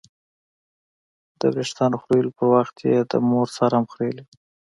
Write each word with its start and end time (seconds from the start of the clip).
د 1.39 1.41
ویښتانو 1.55 1.97
خریلو 2.03 2.31
په 2.39 2.45
وخت 2.53 2.75
یې 2.87 2.97
د 3.11 3.13
مور 3.29 3.47
سر 3.57 3.71
هم 3.77 3.85
خرېیلی 3.91 4.23
و. 4.25 4.31